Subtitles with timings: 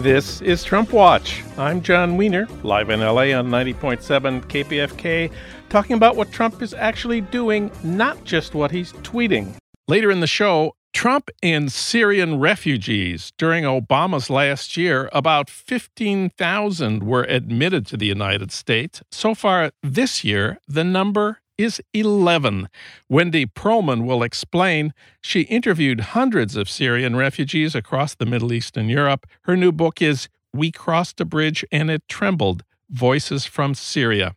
[0.00, 1.44] This is Trump Watch.
[1.58, 5.30] I'm Jon Wiener, live in LA on 90.7 KPFK,
[5.68, 9.54] talking about what Trump is actually doing, not just what he's tweeting.
[9.88, 13.34] Later in the show, Trump and Syrian refugees.
[13.36, 19.02] During Obama's last year, about 15,000 were admitted to the United States.
[19.12, 22.68] So far this year, the number is 11.
[23.08, 24.94] Wendy Pearlman will explain.
[25.20, 29.26] She interviewed hundreds of Syrian refugees across the Middle East and Europe.
[29.42, 34.34] Her new book is We Crossed a Bridge and It Trembled Voices from Syria.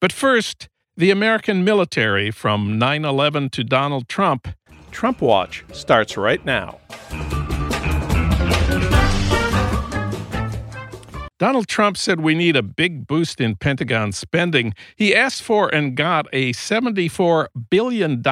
[0.00, 4.48] But first, the American military from 9 11 to Donald Trump.
[4.90, 6.78] Trump Watch starts right now.
[11.42, 14.74] Donald Trump said we need a big boost in Pentagon spending.
[14.94, 18.22] He asked for and got a $74 billion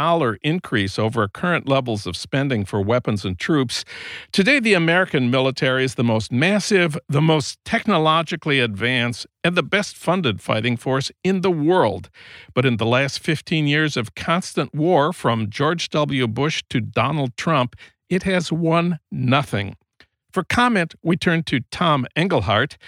[0.45, 3.85] increase over current levels of spending for weapons and troops.
[4.31, 9.97] Today, the American military is the most massive, the most technologically advanced, and the best
[9.97, 12.11] funded fighting force in the world.
[12.55, 16.29] But in the last 15 years of constant war from George W.
[16.29, 17.75] Bush to Donald Trump,
[18.09, 19.75] it has won nothing.
[20.33, 22.79] For comment, we turn to Tom Engelhardt.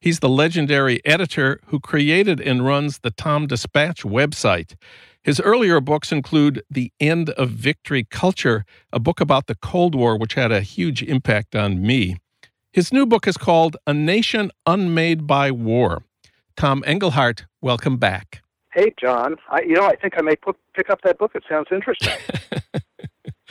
[0.00, 4.74] He's the legendary editor who created and runs the Tom Dispatch website.
[5.22, 10.16] His earlier books include The End of Victory Culture, a book about the Cold War,
[10.16, 12.16] which had a huge impact on me.
[12.72, 16.02] His new book is called A Nation Unmade by War.
[16.56, 18.42] Tom Engelhardt, welcome back.
[18.72, 19.36] Hey, John.
[19.50, 21.32] I, you know, I think I may put, pick up that book.
[21.34, 22.14] It sounds interesting.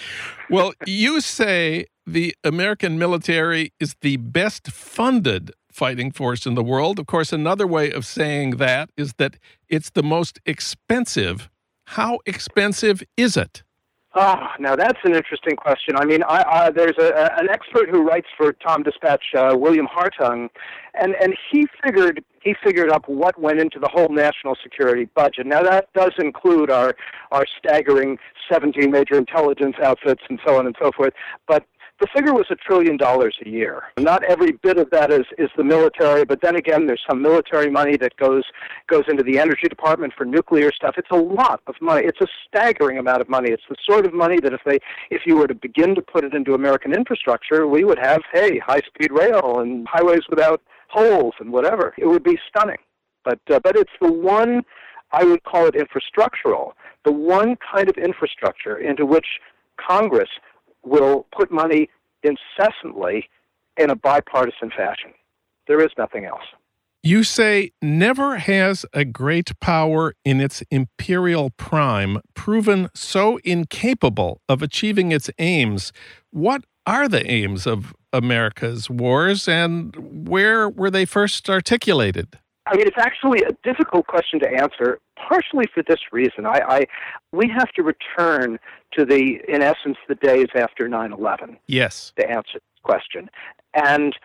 [0.50, 6.99] well, you say the American military is the best funded fighting force in the world.
[6.99, 9.38] Of course, another way of saying that is that
[9.69, 11.49] it's the most expensive.
[11.97, 13.63] How expensive is it?
[14.13, 15.95] Ah, now that's an interesting question.
[15.95, 19.88] I mean, I, I, there's a, an expert who writes for Tom Dispatch, uh, William
[19.88, 20.50] Hartung,
[21.00, 25.45] and and he figured he figured up what went into the whole national security budget.
[25.45, 26.95] Now that does include our
[27.31, 28.18] our staggering
[28.51, 31.13] 17 major intelligence outfits and so on and so forth.
[31.47, 31.63] But
[32.00, 33.84] the figure was a trillion dollars a year.
[33.98, 37.70] Not every bit of that is, is the military, but then again, there's some military
[37.70, 38.44] money that goes
[38.88, 40.96] goes into the energy department for nuclear stuff.
[40.98, 42.06] It's a lot of money.
[42.06, 43.52] It's a staggering amount of money.
[43.52, 44.80] It's the sort of money that if they
[45.10, 48.60] if you were to begin to put it into American infrastructure, we would have hey
[48.60, 51.94] high speed rail and highways without holes and whatever.
[51.98, 52.80] It would be stunning.
[53.26, 54.64] But uh, but it's the one
[55.12, 56.74] I would call it infrastructural,
[57.04, 59.26] the one kind of infrastructure into which
[59.78, 60.30] Congress
[60.84, 61.90] will put money
[62.23, 63.29] incessantly
[63.78, 65.12] in a bipartisan fashion.
[65.67, 66.44] There is nothing else.
[67.01, 74.62] You say never has a great power in its imperial prime proven so incapable of
[74.62, 75.94] achieving its aims.
[76.31, 82.38] What are the aims of America's wars and where were they first articulated?
[82.69, 86.46] I mean, it's actually a difficult question to answer, partially for this reason.
[86.46, 86.88] I, I
[87.31, 88.59] we have to return
[88.94, 91.57] to the, in essence, the days after 9/11.
[91.68, 92.13] Yes.
[92.19, 93.30] To answer this question,
[93.74, 94.16] and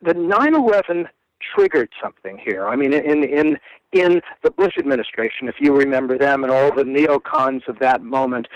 [0.00, 1.08] the 9/11
[1.54, 2.68] triggered something here.
[2.68, 3.58] I mean, in in
[3.92, 8.46] in the Bush administration, if you remember them and all the neocons of that moment,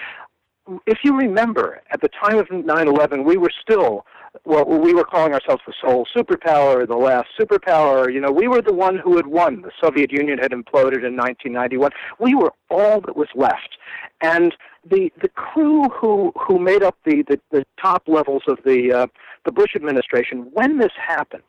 [0.87, 4.05] if you remember, at the time of 9/11, we were still
[4.45, 8.13] well, we were calling ourselves the sole superpower, the last superpower.
[8.13, 9.63] You know, we were the one who had won.
[9.63, 11.91] The Soviet Union had imploded in 1991.
[12.19, 13.79] We were all that was left,
[14.21, 14.55] and
[14.89, 19.07] the the crew who who made up the the, the top levels of the uh,
[19.45, 21.43] the Bush administration when this happened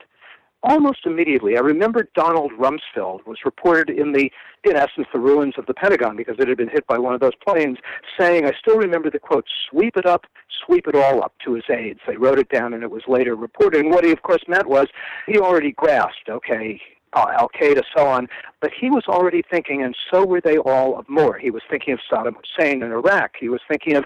[0.63, 1.57] almost immediately.
[1.57, 4.31] I remember Donald Rumsfeld was reported in the,
[4.63, 7.19] in essence, the ruins of the Pentagon because it had been hit by one of
[7.19, 7.77] those planes,
[8.19, 10.25] saying, I still remember the quote, sweep it up,
[10.65, 11.99] sweep it all up to his aides.
[12.07, 13.81] They wrote it down and it was later reported.
[13.81, 14.87] And what he, of course, meant was
[15.27, 16.81] he already grasped, okay,
[17.13, 18.27] uh, Al Qaeda, so on.
[18.61, 21.37] But he was already thinking, and so were they all, of more.
[21.37, 23.35] He was thinking of Saddam Hussein in Iraq.
[23.39, 24.05] He was thinking of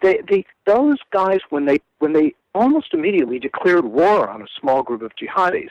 [0.00, 4.82] the, the those guys when they when they almost immediately declared war on a small
[4.82, 5.70] group of jihadis.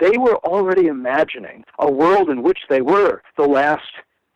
[0.00, 3.82] They were already imagining a world in which they were the last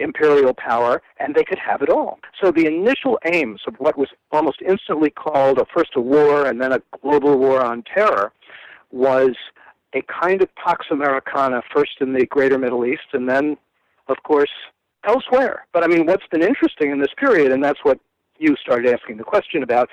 [0.00, 2.20] imperial power and they could have it all.
[2.40, 6.60] So the initial aims of what was almost instantly called a first a war and
[6.60, 8.32] then a global war on terror
[8.90, 9.34] was
[9.94, 13.56] a kind of Pax Americana, first in the greater Middle East and then,
[14.08, 14.50] of course,
[15.06, 15.66] elsewhere.
[15.72, 17.98] But I mean, what's been interesting in this period, and that's what
[18.38, 19.88] you started asking the question about,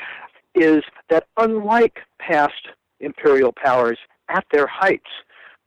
[0.54, 2.70] is that unlike past
[3.00, 3.98] imperial powers
[4.30, 5.10] at their heights,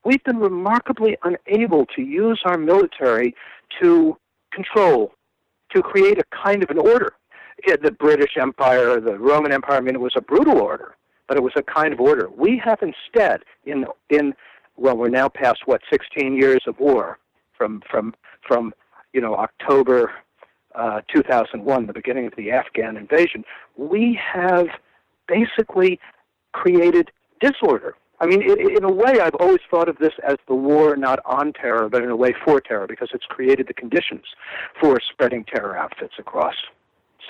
[0.04, 3.34] we've been remarkably unable to use our military
[3.80, 4.16] to
[4.52, 5.12] control,
[5.75, 7.12] to create a kind of an order.
[7.66, 10.96] The British Empire, the Roman Empire, I mean, it was a brutal order.
[11.28, 12.28] But it was a kind of order.
[12.34, 14.34] We have instead, in in
[14.76, 17.19] well, we're now past what 16 years of war
[17.56, 18.14] from from
[18.46, 18.72] from
[19.12, 20.12] you know October
[20.75, 23.44] uh, 2001, the beginning of the Afghan invasion.
[23.76, 24.66] We have
[25.26, 25.98] basically
[26.52, 27.10] created
[27.40, 27.94] disorder.
[28.20, 31.52] I mean, in a way, I've always thought of this as the war not on
[31.52, 34.25] terror, but in a way for terror, because it's created the conditions
[34.80, 36.54] for spreading terror outfits across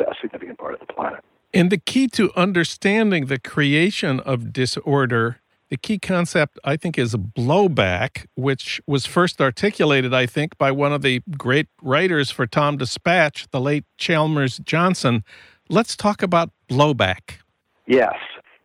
[0.00, 1.22] a significant part of the planet.
[1.54, 5.40] And the key to understanding the creation of disorder,
[5.70, 10.92] the key concept, I think, is blowback, which was first articulated, I think, by one
[10.92, 15.24] of the great writers for Tom Dispatch, the late Chalmers Johnson.
[15.68, 17.40] Let's talk about blowback.
[17.86, 18.14] Yes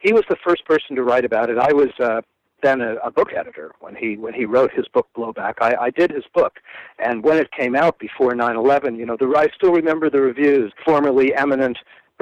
[0.04, 1.58] he was the first person to write about it.
[1.58, 2.22] I was uh,
[2.62, 5.56] then a, a book editor when he when he wrote his book Blowback.
[5.62, 6.60] I, I did his book,
[7.00, 10.72] and when it came out before 9/11, you know, the I still remember the reviews.
[10.86, 11.78] Formerly eminent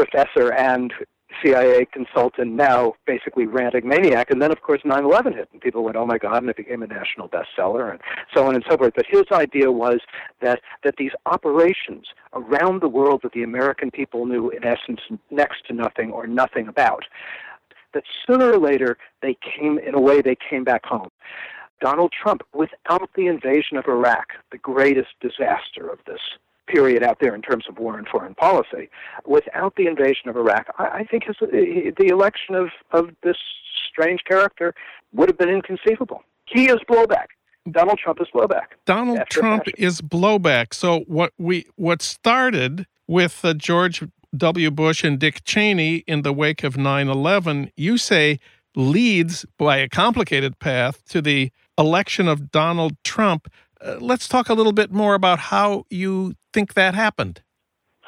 [0.05, 0.93] professor and
[1.43, 4.31] CIA consultant, now basically ranting maniac.
[4.31, 6.57] And then, of course, 9 11 hit, and people went, oh my God, and it
[6.57, 7.99] became a national bestseller, and
[8.33, 8.93] so on and so forth.
[8.95, 9.99] But his idea was
[10.41, 15.65] that, that these operations around the world that the American people knew, in essence, next
[15.67, 17.03] to nothing or nothing about,
[17.93, 21.09] that sooner or later they came, in a way, they came back home.
[21.79, 26.21] Donald Trump, without the invasion of Iraq, the greatest disaster of this
[26.67, 28.89] period out there in terms of war and foreign policy,
[29.25, 33.37] without the invasion of Iraq, I, I think his, the election of, of this
[33.91, 34.73] strange character
[35.13, 36.23] would have been inconceivable.
[36.45, 37.27] He is blowback.
[37.69, 38.73] Donald Trump is blowback.
[38.85, 40.73] Donald Trump is blowback.
[40.73, 44.03] So what we what started with uh, George
[44.35, 44.71] W.
[44.71, 48.39] Bush and Dick Cheney in the wake of 9 11, you say
[48.75, 53.51] leads by a complicated path to the election of Donald Trump.
[53.83, 57.41] Uh, let's talk a little bit more about how you think that happened.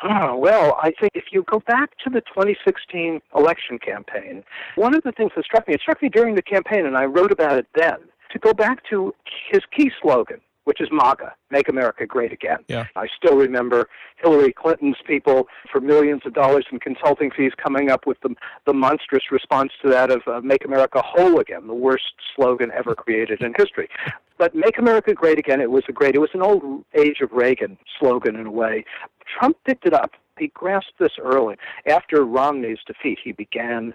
[0.03, 4.43] Oh, well, I think if you go back to the 2016 election campaign,
[4.75, 7.05] one of the things that struck me, it struck me during the campaign, and I
[7.05, 7.95] wrote about it then,
[8.31, 9.15] to go back to
[9.49, 12.59] his key slogan, which is MAGA, Make America Great Again.
[12.67, 12.87] Yeah.
[12.97, 13.87] I still remember
[14.21, 18.35] Hillary Clinton's people for millions of dollars in consulting fees coming up with the,
[18.65, 22.93] the monstrous response to that of uh, Make America Whole Again, the worst slogan ever
[22.93, 23.87] created in history.
[24.37, 27.31] But Make America Great Again, it was a great, it was an old age of
[27.31, 28.85] Reagan slogan in a way.
[29.39, 30.11] Trump picked it up.
[30.37, 31.55] He grasped this early.
[31.87, 33.93] After Romney's defeat, he began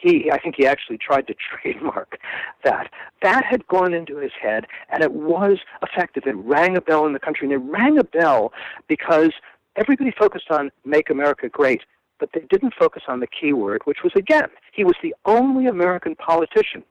[0.00, 2.18] he I think he actually tried to trademark
[2.64, 2.90] that.
[3.22, 6.24] That had gone into his head and it was effective.
[6.26, 8.52] It rang a bell in the country and it rang a bell
[8.88, 9.32] because
[9.76, 11.82] everybody focused on make America great,
[12.18, 15.66] but they didn't focus on the key word, which was again, he was the only
[15.66, 16.82] American politician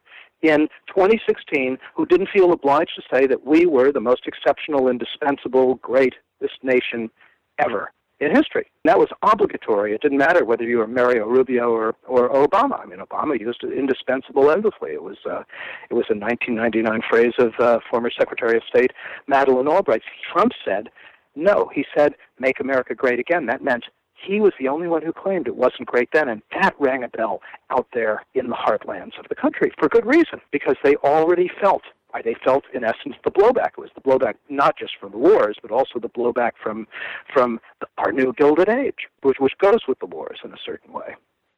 [0.41, 5.75] in 2016 who didn't feel obliged to say that we were the most exceptional, indispensable,
[5.75, 7.09] greatest nation
[7.57, 8.69] ever in history.
[8.83, 9.93] That was obligatory.
[9.93, 12.81] It didn't matter whether you were Marco Rubio or, or Obama.
[12.81, 14.91] I mean, Obama used indispensable endlessly.
[14.91, 15.43] It was uh,
[15.89, 18.91] it was a 1999 phrase of uh, former Secretary of State
[19.27, 20.01] Madeleine Albright.
[20.33, 20.89] Trump said,
[21.35, 21.69] no.
[21.73, 23.85] He said, "Make America Great Again." That meant
[24.25, 27.09] he was the only one who claimed it wasn't great then, and that rang a
[27.09, 31.49] bell out there in the heartlands of the country for good reason, because they already
[31.61, 31.83] felt
[32.23, 33.71] they felt, in essence, the blowback.
[33.77, 36.87] It was the blowback not just from the wars, but also the blowback from
[37.33, 40.91] from the, our new Gilded Age, which which goes with the wars in a certain
[40.91, 41.15] way.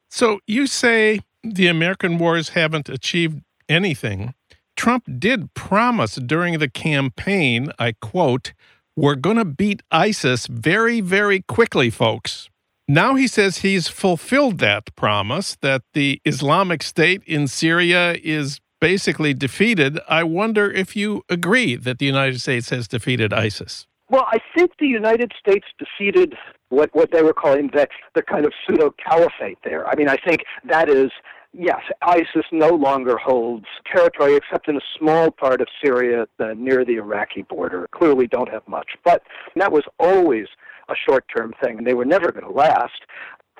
[0.09, 4.33] So you say the American wars haven't achieved anything.
[4.75, 8.53] Trump did promise during the campaign, I quote,
[8.95, 12.50] "We're going to beat ISIS very, very quickly, folks."
[12.91, 19.33] Now he says he's fulfilled that promise that the Islamic State in Syria is basically
[19.33, 19.97] defeated.
[20.09, 23.87] I wonder if you agree that the United States has defeated ISIS.
[24.09, 26.35] Well, I think the United States defeated
[26.67, 29.87] what, what they were calling the, the kind of pseudo caliphate there.
[29.87, 31.11] I mean, I think that is,
[31.53, 36.83] yes, ISIS no longer holds territory except in a small part of Syria uh, near
[36.83, 37.87] the Iraqi border.
[37.95, 38.97] Clearly don't have much.
[39.05, 39.21] But
[39.55, 40.47] that was always
[40.91, 43.01] a short term thing, and they were never going to last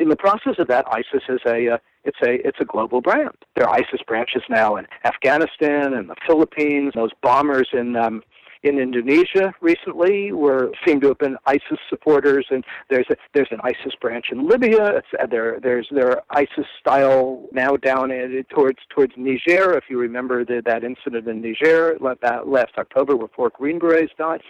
[0.02, 3.36] in the process of that, ISIS is a uh, it's a it's a global brand.
[3.56, 6.94] There are ISIS branches now in Afghanistan and the Philippines.
[6.96, 8.24] Those bombers in um,
[8.64, 13.60] in Indonesia recently were seem to have been ISIS supporters, and there's a, there's an
[13.64, 15.02] ISIS branch in Libya.
[15.20, 19.78] Uh, there there's there are ISIS style now down in, towards towards Niger.
[19.78, 24.42] If you remember the, that incident in Niger last October where four Green Berets died.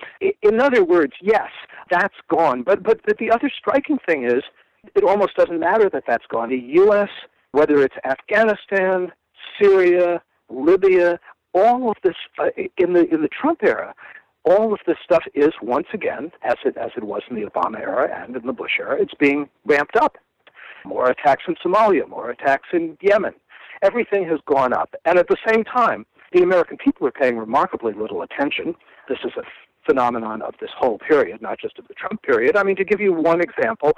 [0.42, 1.50] In other words, yes,
[1.90, 2.64] that's gone.
[2.64, 4.44] But, but the other striking thing is
[4.96, 6.50] it almost doesn't matter that that's gone.
[6.50, 7.10] The U.S.,
[7.52, 9.12] whether it's Afghanistan,
[9.60, 11.20] Syria, Libya,
[11.54, 13.94] all of this uh, in the in the Trump era,
[14.44, 17.80] all of this stuff is once again, as it as it was in the Obama
[17.80, 20.18] era and in the Bush era, it's being ramped up.
[20.84, 23.34] More attacks in Somalia, more attacks in Yemen,
[23.84, 24.96] everything has gone up.
[25.06, 28.74] And at the same time, the American people are paying remarkably little attention.
[29.08, 29.44] This is a
[29.86, 32.56] phenomenon of this whole period, not just of the Trump period.
[32.56, 33.94] I mean, to give you one example,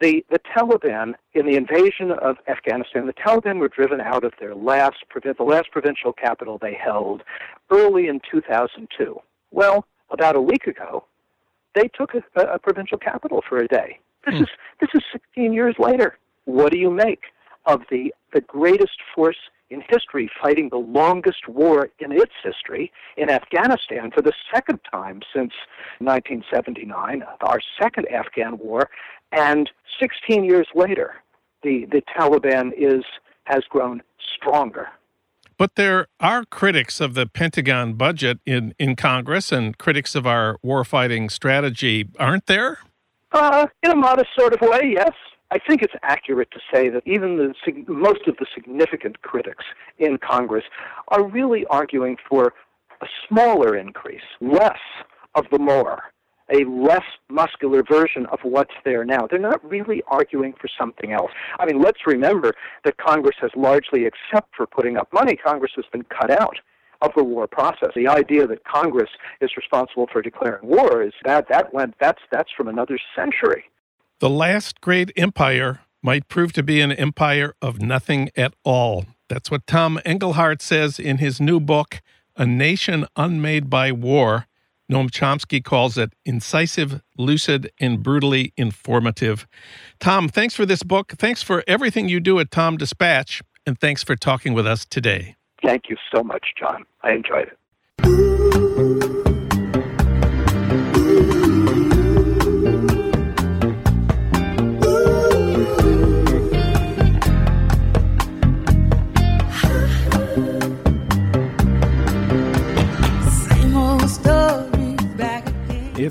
[0.00, 4.54] the, the Taliban, in the invasion of Afghanistan, the Taliban were driven out of their
[4.54, 7.22] last, the last provincial capital they held
[7.70, 9.20] early in 2002.
[9.50, 11.04] Well, about a week ago,
[11.74, 13.98] they took a, a provincial capital for a day.
[14.26, 14.42] This hmm.
[14.42, 14.48] is
[14.80, 16.18] this is 16 years later.
[16.44, 17.22] What do you make
[17.66, 19.36] of the the greatest force
[19.70, 25.20] in history fighting the longest war in its history in Afghanistan for the second time
[25.34, 25.52] since
[25.98, 28.88] 1979, our second Afghan war,
[29.32, 29.70] and
[30.00, 31.14] 16 years later,
[31.62, 33.04] the, the Taliban is
[33.44, 34.02] has grown
[34.36, 34.88] stronger.
[35.56, 40.58] But there are critics of the Pentagon budget in, in Congress and critics of our
[40.64, 42.78] warfighting strategy, aren't there?
[43.32, 45.12] Uh, in a modest sort of way, yes.
[45.50, 47.54] I think it's accurate to say that even the
[47.86, 49.64] most of the significant critics
[49.98, 50.64] in Congress
[51.08, 52.52] are really arguing for
[53.00, 54.78] a smaller increase, less
[55.34, 56.02] of the more,
[56.52, 59.26] a less muscular version of what's there now.
[59.26, 61.30] They're not really arguing for something else.
[61.58, 65.84] I mean, let's remember that Congress has largely, except for putting up money, Congress has
[65.92, 66.56] been cut out
[67.00, 67.90] of the war process.
[67.94, 72.50] The idea that Congress is responsible for declaring war is that that went that's that's
[72.56, 73.64] from another century.
[74.20, 79.04] The last great empire might prove to be an empire of nothing at all.
[79.28, 82.00] That's what Tom Engelhardt says in his new book,
[82.36, 84.46] A Nation Unmade by War.
[84.90, 89.46] Noam Chomsky calls it incisive, lucid, and brutally informative.
[90.00, 91.12] Tom, thanks for this book.
[91.16, 93.40] Thanks for everything you do at Tom Dispatch.
[93.66, 95.36] And thanks for talking with us today.
[95.62, 96.84] Thank you so much, John.
[97.02, 98.37] I enjoyed it.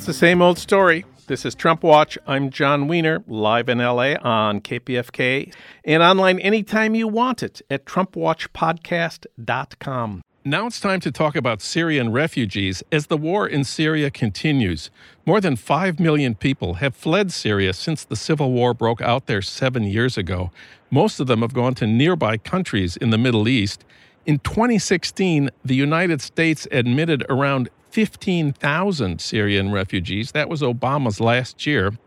[0.07, 1.05] The same old story.
[1.27, 2.17] This is Trump Watch.
[2.25, 7.83] I'm Jon Wiener, live in LA on KPFK and online anytime you want it at
[7.83, 10.21] TrumpWatchPodcast.com.
[10.45, 14.89] Now it's time to talk about Syrian refugees as the war in Syria continues.
[15.25, 19.41] More than 5 million people have fled Syria since the civil war broke out there
[19.41, 20.51] seven years ago.
[20.89, 23.83] Most of them have gone to nearby countries in the Middle East.
[24.25, 30.33] In 2016, the United States admitted around 15,000 Syrian refugees.
[30.33, 31.97] That was Obama's last year.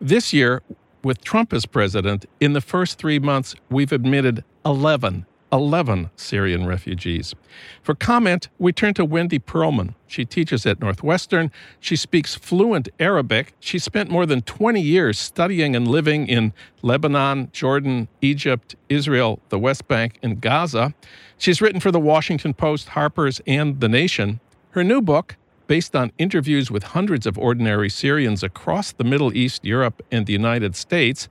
[0.00, 0.62] This year,
[1.02, 7.34] with Trump as president, in the first three months, we've admitted 11 11 Syrian refugees.
[7.82, 9.94] For comment, we turn to Wendy Pearlman.
[10.06, 11.50] She teaches at Northwestern.
[11.80, 13.52] She speaks fluent Arabic.
[13.58, 19.58] She spent more than 20 years studying and living in Lebanon, Jordan, Egypt, Israel, the
[19.58, 20.94] West Bank, and Gaza.
[21.36, 24.38] She's written for the Washington Post, Harper's, and The Nation.
[24.72, 25.36] Her new book,
[25.66, 30.32] based on interviews with hundreds of ordinary Syrians across the Middle East, Europe, and the
[30.32, 31.28] United States,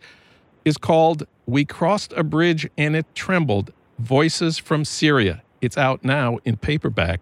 [0.63, 5.41] is called We Crossed a Bridge and It Trembled Voices from Syria.
[5.59, 7.19] It's out now in paperback.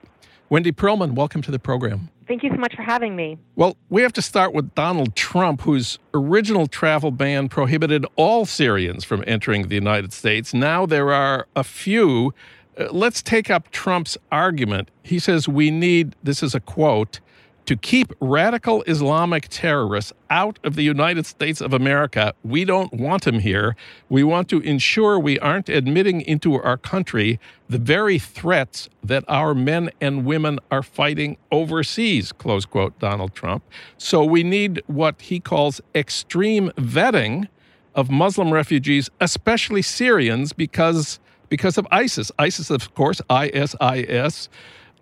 [0.50, 2.10] Wendy Pearlman, welcome to the program.
[2.28, 3.38] Thank you so much for having me.
[3.56, 9.06] Well, we have to start with Donald Trump, whose original travel ban prohibited all Syrians
[9.06, 10.54] from entering the United States.
[10.54, 12.34] Now there are a few
[12.80, 14.90] Uh, let's take up Trump's argument.
[15.04, 17.20] He says we need, this is a quote,
[17.66, 22.34] to keep radical Islamic terrorists out of the United States of America.
[22.44, 23.76] We don't want them here.
[24.08, 29.54] We want to ensure we aren't admitting into our country the very threats that our
[29.54, 33.64] men and women are fighting overseas, close quote, Donald Trump.
[34.00, 37.50] So we need what he calls extreme vetting
[37.94, 41.20] of Muslim refugees, especially Syrians, because
[41.50, 42.32] because of ISIS.
[42.40, 44.50] ISIS, of course, ISIS,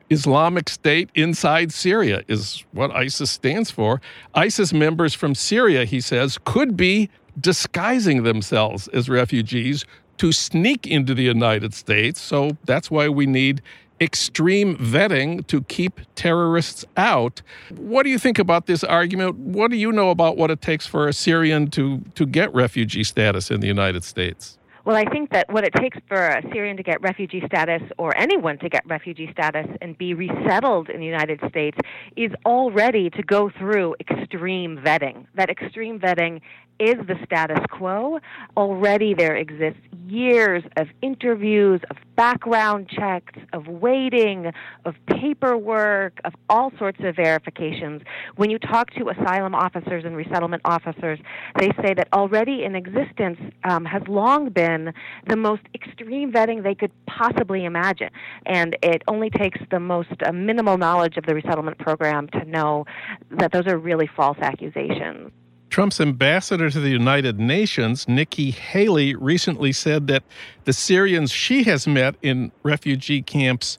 [0.10, 4.02] Islamic State inside Syria is what ISIS stands for.
[4.34, 9.86] ISIS members from Syria, he says, could be disguising themselves as refugees
[10.18, 12.20] to sneak into the United States.
[12.20, 13.62] So that's why we need
[14.00, 17.42] extreme vetting to keep terrorists out.
[17.76, 19.38] What do you think about this argument?
[19.38, 23.04] What do you know about what it takes for a Syrian to, to get refugee
[23.04, 24.57] status in the United States?
[24.88, 28.18] Well, I think that what it takes for a Syrian to get refugee status or
[28.18, 31.78] anyone to get refugee status and be resettled in the United States
[32.16, 35.26] is already to go through extreme vetting.
[35.36, 36.40] That extreme vetting
[36.80, 38.20] is the status quo.
[38.56, 44.52] Already there exists years of interviews, of background checks, of waiting,
[44.86, 48.02] of paperwork, of all sorts of verifications.
[48.36, 51.20] When you talk to asylum officers and resettlement officers,
[51.60, 54.94] they say that already in existence um, has long been
[55.28, 58.10] the most extreme vetting they could possibly imagine.
[58.46, 62.86] And it only takes the most uh, minimal knowledge of the resettlement program to know
[63.32, 65.32] that those are really false accusations.
[65.70, 70.24] Trump's ambassador to the United Nations, Nikki Haley, recently said that
[70.64, 73.78] the Syrians she has met in refugee camps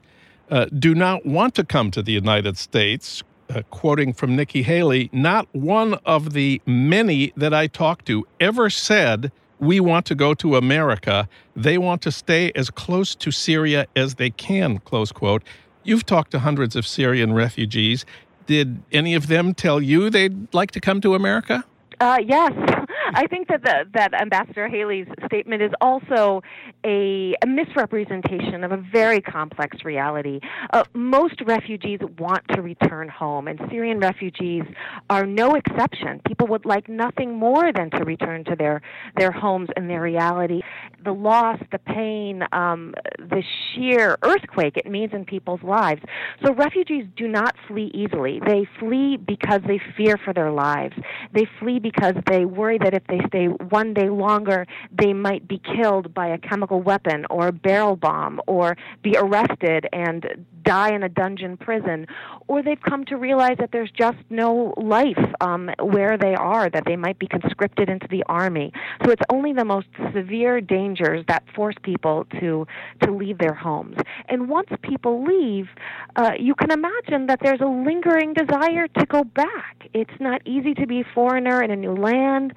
[0.50, 3.22] uh, do not want to come to the United States.
[3.50, 8.68] Uh, quoting from Nikki Haley, not one of the many that I talked to ever
[8.68, 11.26] said, We want to go to America.
[11.56, 15.42] They want to stay as close to Syria as they can, close quote.
[15.82, 18.04] You've talked to hundreds of Syrian refugees.
[18.46, 21.64] Did any of them tell you they'd like to come to America?
[22.00, 22.52] Uh, yes,
[23.14, 26.42] I think that the, that Ambassador Haley's statement is also
[26.84, 30.40] a, a misrepresentation of a very complex reality.
[30.72, 34.64] Uh, most refugees want to return home, and Syrian refugees
[35.10, 36.20] are no exception.
[36.26, 38.82] People would like nothing more than to return to their
[39.16, 40.60] their homes and their reality.
[41.04, 43.42] The loss, the pain, um, the
[43.74, 46.02] sheer earthquake it means in people's lives.
[46.44, 48.40] So refugees do not flee easily.
[48.44, 50.94] They flee because they fear for their lives.
[51.32, 55.58] They flee because they worry that if they stay one day longer, they might be
[55.58, 61.02] killed by a chemical weapon or a barrel bomb or be arrested and die in
[61.02, 62.06] a dungeon prison.
[62.48, 66.84] Or they've come to realize that there's just no life um, where they are, that
[66.84, 68.72] they might be conscripted into the army.
[69.04, 72.66] So it's only the most severe dangers that force people to,
[73.02, 73.96] to leave their homes.
[74.28, 75.68] And once people leave,
[76.16, 79.88] uh, you can imagine that there's a lingering desire to go back.
[79.94, 82.52] It's not easy to be a foreigner in a new land,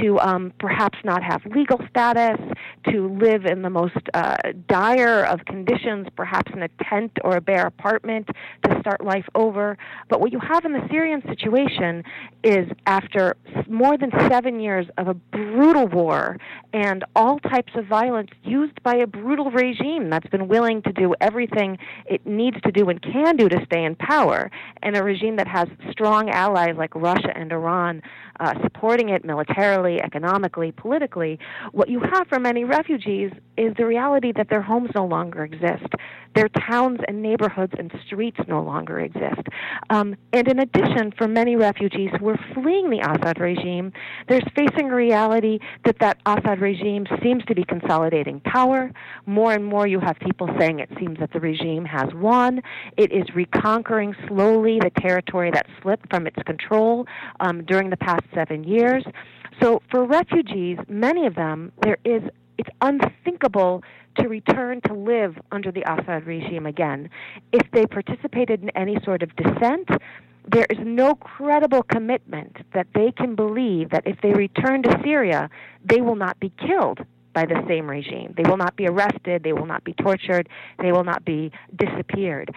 [0.00, 2.38] to um, perhaps not have legal status,
[2.90, 4.36] to live in the most uh,
[4.68, 8.28] dire of conditions, perhaps in a tent or a bare apartment,
[8.64, 9.76] to start life over.
[10.08, 12.02] But what you have in the Syrian situation
[12.42, 13.36] is after
[13.68, 16.38] more than seven years of a brutal war
[16.72, 21.14] and all types of violence used by a brutal regime that's been willing to do
[21.20, 24.50] everything it needs to do and can do to stay in power,
[24.82, 28.02] and a regime that has strong allies like Russia and Iran
[28.40, 31.38] uh, supporting it militarily, economically, politically,
[31.72, 35.86] what you have for many refugees is the reality that their homes no longer exist.
[36.34, 39.46] Their towns and neighborhoods and streets no longer exist.
[39.90, 43.92] Um, and in addition, for many refugees who are fleeing the Assad regime,
[44.28, 48.90] there's facing a reality that that Assad regime seems to be consolidating power.
[49.26, 52.62] More and more, you have people saying it seems that the regime has won.
[52.96, 57.06] It is reconquering slowly the territory that slipped from its control
[57.40, 59.04] um, during the past seven years.
[59.60, 62.22] So for refugees, many of them, there is
[62.56, 63.82] it's unthinkable
[64.18, 67.10] to return to live under the Assad regime again.
[67.52, 69.88] If they participated in any sort of dissent,
[70.46, 75.48] there is no credible commitment that they can believe that if they return to Syria,
[75.84, 77.00] they will not be killed
[77.32, 78.34] by the same regime.
[78.36, 82.54] They will not be arrested, they will not be tortured, they will not be disappeared.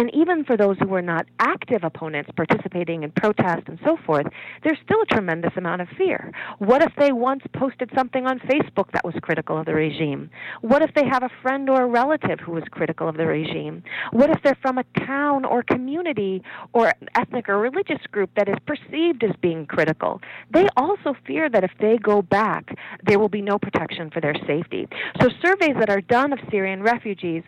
[0.00, 4.24] And even for those who were not active opponents participating in protest and so forth,
[4.64, 6.32] there's still a tremendous amount of fear.
[6.56, 10.30] What if they once posted something on Facebook that was critical of the regime?
[10.62, 13.82] What if they have a friend or a relative who is critical of the regime?
[14.10, 18.56] What if they're from a town or community or ethnic or religious group that is
[18.64, 20.22] perceived as being critical?
[20.50, 24.36] They also fear that if they go back, there will be no protection for their
[24.46, 24.88] safety.
[25.20, 27.42] So surveys that are done of Syrian refugees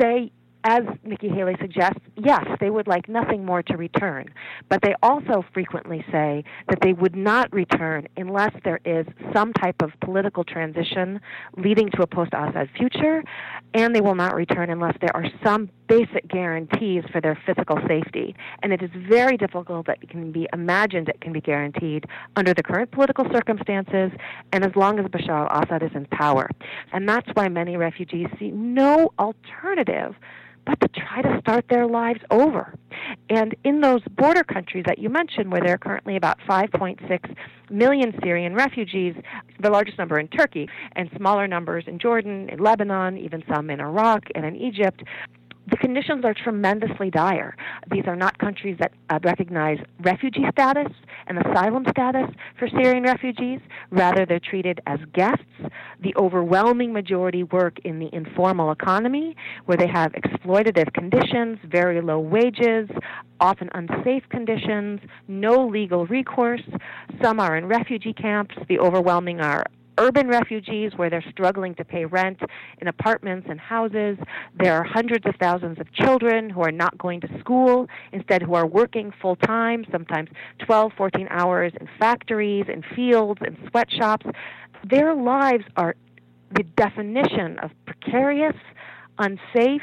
[0.00, 0.30] say
[0.66, 4.26] as Nikki Haley suggests, yes, they would like nothing more to return.
[4.68, 9.80] But they also frequently say that they would not return unless there is some type
[9.80, 11.20] of political transition
[11.56, 13.22] leading to a post Assad future,
[13.74, 18.34] and they will not return unless there are some basic guarantees for their physical safety.
[18.64, 22.52] And it is very difficult that it can be imagined it can be guaranteed under
[22.52, 24.10] the current political circumstances
[24.52, 26.50] and as long as Bashar al Assad is in power.
[26.92, 30.16] And that's why many refugees see no alternative
[30.66, 32.74] but to try to start their lives over.
[33.30, 37.34] And in those border countries that you mentioned, where there are currently about 5.6
[37.70, 39.14] million Syrian refugees,
[39.60, 43.80] the largest number in Turkey, and smaller numbers in Jordan, in Lebanon, even some in
[43.80, 45.02] Iraq and in Egypt,
[45.68, 47.56] the conditions are tremendously dire.
[47.90, 50.92] These are not countries that uh, recognize refugee status
[51.26, 52.26] and asylum status
[52.58, 53.60] for Syrian refugees.
[53.90, 55.42] Rather, they're treated as guests.
[56.02, 62.20] The overwhelming majority work in the informal economy, where they have exploitative conditions, very low
[62.20, 62.88] wages,
[63.40, 66.62] often unsafe conditions, no legal recourse.
[67.22, 68.54] Some are in refugee camps.
[68.68, 69.64] The overwhelming are
[69.98, 72.40] urban refugees where they're struggling to pay rent
[72.80, 74.18] in apartments and houses.
[74.58, 78.54] There are hundreds of thousands of children who are not going to school, instead, who
[78.54, 80.30] are working full time, sometimes
[80.64, 84.26] 12, 14 hours in factories, in fields, in sweatshops.
[84.88, 85.94] Their lives are
[86.54, 88.56] the definition of precarious,
[89.18, 89.82] unsafe.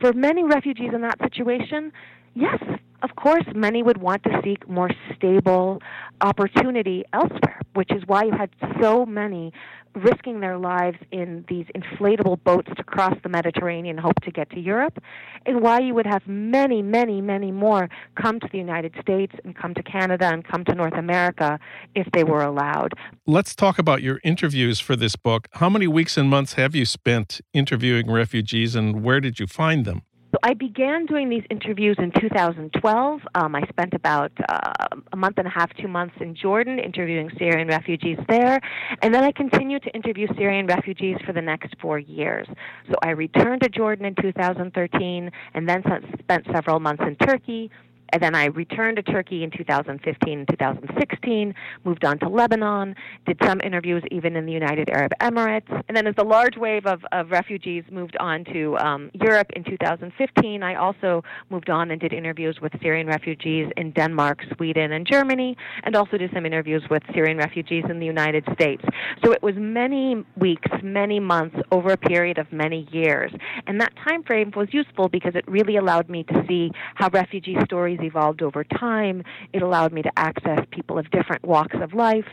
[0.00, 1.92] For many refugees in that situation,
[2.34, 2.62] yes,
[3.02, 5.80] of course, many would want to seek more stable
[6.20, 9.52] opportunity elsewhere, which is why you had so many
[9.94, 14.60] risking their lives in these inflatable boats to cross the Mediterranean, hope to get to
[14.60, 14.98] Europe,
[15.44, 17.88] and why you would have many, many, many more
[18.20, 21.58] come to the United States and come to Canada and come to North America
[21.94, 22.94] if they were allowed.
[23.26, 25.48] Let's talk about your interviews for this book.
[25.52, 29.84] How many weeks and months have you spent interviewing refugees, and where did you find
[29.84, 30.02] them?
[30.32, 33.20] So I began doing these interviews in 2012.
[33.34, 34.72] Um, I spent about uh,
[35.12, 38.58] a month and a half, two months in Jordan interviewing Syrian refugees there,
[39.02, 42.48] and then I continued to interview Syrian refugees for the next four years.
[42.88, 45.82] So I returned to Jordan in 2013, and then
[46.18, 47.70] spent several months in Turkey,
[48.12, 52.94] and then I returned to Turkey in 2015 and 2016, moved on to Lebanon,
[53.26, 55.70] did some interviews even in the United Arab Emirates.
[55.88, 59.64] And then as the large wave of, of refugees moved on to um, Europe in
[59.64, 65.06] 2015, I also moved on and did interviews with Syrian refugees in Denmark, Sweden, and
[65.06, 68.84] Germany, and also did some interviews with Syrian refugees in the United States.
[69.24, 73.32] So it was many weeks, many months over a period of many years.
[73.66, 77.56] And that time frame was useful because it really allowed me to see how refugee
[77.64, 79.22] stories evolved over time.
[79.52, 82.28] It allowed me to access people of different walks of life.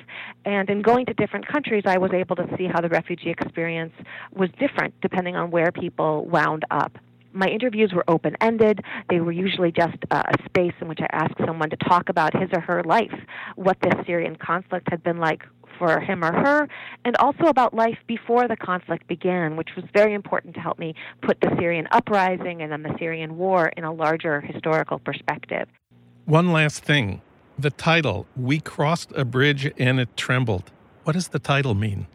[0.46, 3.94] And in going to different countries, I was able to see how the refugee experience
[4.34, 6.98] was different depending on where people wound up
[7.34, 8.82] my interviews were open ended.
[9.10, 12.34] They were usually just uh, a space in which I asked someone to talk about
[12.36, 13.14] his or her life,
[13.56, 15.44] what this Syrian conflict had been like
[15.80, 16.68] for him or her,
[17.06, 20.94] and also about life before the conflict began, which was very important to help me
[21.22, 25.68] put the Syrian uprising and then the Syrian war in a larger historical perspective.
[26.26, 27.22] One last thing
[27.58, 30.72] the title, We Crossed a Bridge and It Trembled.
[31.04, 32.08] What does the title mean?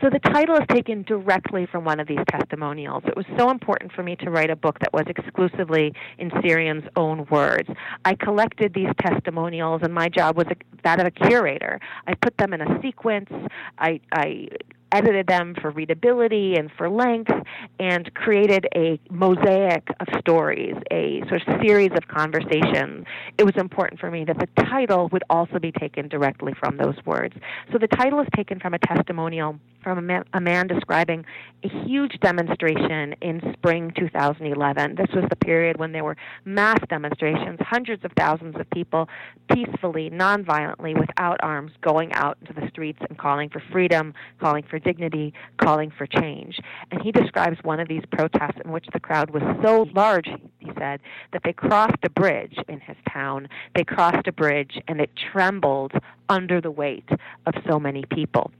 [0.00, 3.02] So the title is taken directly from one of these testimonials.
[3.06, 6.84] It was so important for me to write a book that was exclusively in Syrian's
[6.96, 7.68] own words.
[8.04, 10.46] I collected these testimonials, and my job was
[10.84, 11.78] that of a curator.
[12.06, 13.30] I put them in a sequence.
[13.78, 14.48] I, I
[14.92, 17.32] edited them for readability and for length,
[17.80, 23.06] and created a mosaic of stories, a sort of series of conversations.
[23.38, 26.96] It was important for me that the title would also be taken directly from those
[27.04, 27.34] words.
[27.72, 31.24] So the title is taken from a testimonial from a man, a man, describing
[31.64, 34.96] a huge demonstration in spring 2011.
[34.96, 39.08] This was the period when there were mass demonstrations, hundreds of thousands of people
[39.52, 44.78] peacefully, nonviolently, without arms, going out into the streets and calling for freedom, calling for
[44.78, 46.58] dignity, calling for change.
[46.90, 50.70] And he describes one of these protests in which the crowd was so large, he
[50.78, 51.00] said,
[51.32, 53.48] that they crossed a bridge in his town.
[53.74, 55.92] They crossed a bridge and it trembled
[56.28, 57.08] under the weight
[57.46, 58.50] of so many people.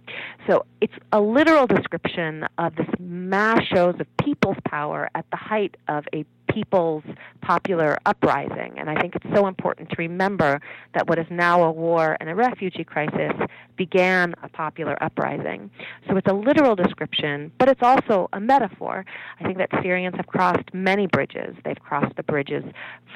[0.46, 5.76] So it's a literal description of this mass shows of people's power at the height
[5.88, 7.04] of a people's
[7.40, 8.78] popular uprising.
[8.78, 10.60] And I think it's so important to remember
[10.94, 13.32] that what is now a war and a refugee crisis
[13.76, 15.70] began a popular uprising.
[16.08, 19.04] So it's a literal description, but it's also a metaphor.
[19.40, 21.56] I think that Syrians have crossed many bridges.
[21.64, 22.64] They've crossed the bridges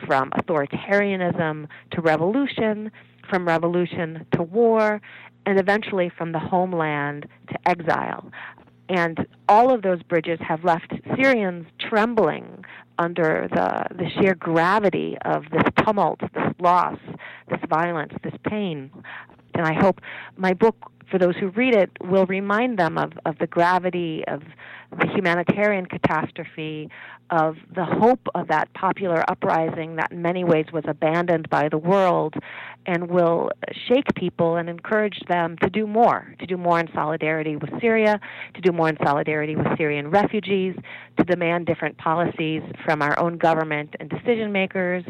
[0.06, 2.90] from authoritarianism to revolution,
[3.28, 5.00] from revolution to war,
[5.44, 8.30] and eventually from the homeland to exile.
[8.88, 12.64] And all of those bridges have left Syrians trembling
[12.98, 16.98] under the, the sheer gravity of this tumult, this loss,
[17.48, 18.90] this violence, this pain.
[19.54, 20.00] And I hope
[20.36, 20.76] my book,
[21.10, 24.42] for those who read it, will remind them of, of the gravity of
[24.90, 26.88] the humanitarian catastrophe,
[27.30, 31.78] of the hope of that popular uprising that in many ways was abandoned by the
[31.78, 32.34] world
[32.86, 33.50] and will
[33.88, 38.20] shake people and encourage them to do more, to do more in solidarity with Syria,
[38.54, 40.76] to do more in solidarity with Syrian refugees,
[41.18, 45.04] to demand different policies from our own government and decision makers,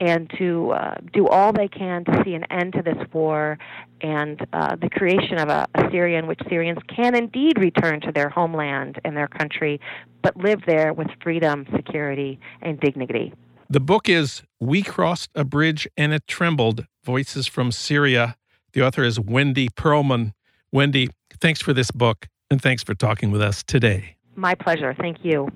[0.00, 3.56] and to uh, do all they can to see an end to this war
[4.02, 8.12] and uh, the creation of a, a Syria in which Syrians can indeed return to
[8.12, 9.80] their homeland and and their country,
[10.22, 13.32] but live there with freedom, security, and dignity.
[13.70, 18.36] The book is We Crossed a Bridge and It Trembled Voices from Syria.
[18.72, 20.32] The author is Wendy Pearlman.
[20.72, 24.16] Wendy, thanks for this book and thanks for talking with us today.
[24.34, 24.94] My pleasure.
[24.98, 25.48] Thank you.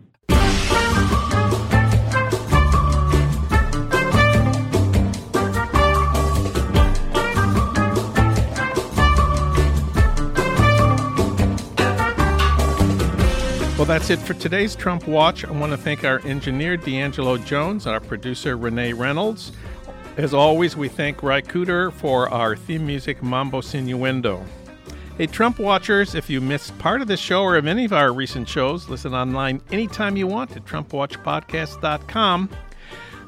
[13.89, 15.47] That's it for today's Trump Watch.
[15.47, 19.51] I want to thank our engineer, D'Angelo Jones, and our producer, Renee Reynolds.
[20.19, 24.45] As always, we thank Cooder for our theme music, Mambo Sinuendo.
[25.17, 28.13] Hey, Trump Watchers, if you missed part of this show or of any of our
[28.13, 32.51] recent shows, listen online anytime you want at TrumpWatchPodcast.com.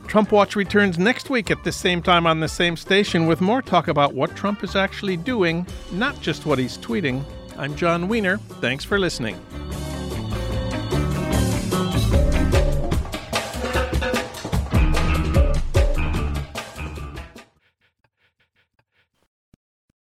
[0.09, 3.62] Trump Watch returns next week at the same time on the same station with more
[3.62, 7.25] talk about what Trump is actually doing, not just what he's tweeting.
[7.57, 8.37] I'm Jon Wiener.
[8.61, 9.40] Thanks for listening.